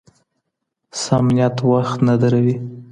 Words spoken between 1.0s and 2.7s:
سم نیت وخت نه دروي.